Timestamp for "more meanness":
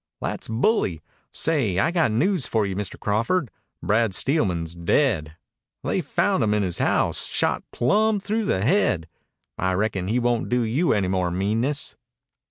11.07-11.95